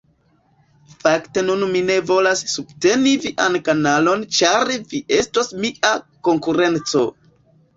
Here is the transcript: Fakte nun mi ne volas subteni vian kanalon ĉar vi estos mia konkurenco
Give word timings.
Fakte 1.03 1.43
nun 1.49 1.65
mi 1.75 1.83
ne 1.89 1.97
volas 2.11 2.41
subteni 2.53 3.13
vian 3.27 3.59
kanalon 3.69 4.25
ĉar 4.39 4.73
vi 4.95 5.03
estos 5.19 5.53
mia 5.63 5.93
konkurenco 6.31 7.07